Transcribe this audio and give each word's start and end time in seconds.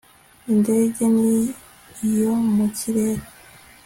indege 0.51 1.03
ni 1.19 1.31
iyo 2.07 2.31
mu 2.55 2.65
kirere 2.77 3.25